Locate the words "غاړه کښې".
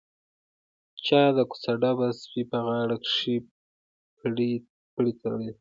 2.65-3.35